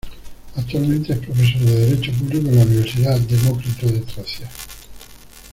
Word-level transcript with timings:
Actualmente 0.57 1.13
es 1.13 1.19
profesor 1.19 1.59
de 1.61 1.85
derecho 1.85 2.11
público 2.13 2.49
en 2.49 2.55
la 2.57 2.63
Universidad 2.65 3.19
Demócrito 3.19 3.85
de 3.85 3.99
Tracia. 3.99 4.49